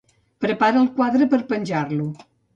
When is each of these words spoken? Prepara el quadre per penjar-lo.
Prepara 0.45 0.81
el 0.85 0.89
quadre 0.95 1.29
per 1.35 1.41
penjar-lo. 1.53 2.11